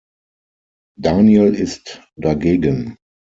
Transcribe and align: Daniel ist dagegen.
Daniel 0.99 1.53
ist 1.53 2.01
dagegen. 2.15 2.97